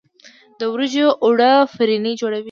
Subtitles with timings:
[0.59, 2.39] د وریجو اوړه فرني جوړوي.